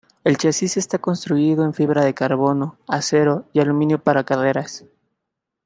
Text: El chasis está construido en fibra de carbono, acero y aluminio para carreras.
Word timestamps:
El 0.23 0.39
chasis 0.39 0.77
está 0.77 0.97
construido 0.97 1.63
en 1.63 1.75
fibra 1.75 2.03
de 2.03 2.15
carbono, 2.15 2.75
acero 2.87 3.45
y 3.53 3.59
aluminio 3.59 4.01
para 4.03 4.23
carreras. 4.23 4.83